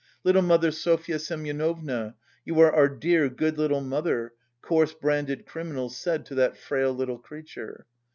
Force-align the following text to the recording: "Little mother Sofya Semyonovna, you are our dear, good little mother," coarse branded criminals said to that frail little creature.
"Little 0.23 0.41
mother 0.41 0.71
Sofya 0.71 1.19
Semyonovna, 1.19 2.15
you 2.43 2.59
are 2.59 2.71
our 2.73 2.89
dear, 2.89 3.29
good 3.29 3.59
little 3.59 3.81
mother," 3.81 4.33
coarse 4.63 4.95
branded 4.95 5.45
criminals 5.45 5.95
said 5.95 6.25
to 6.25 6.33
that 6.41 6.57
frail 6.57 6.91
little 6.91 7.19
creature. 7.19 7.85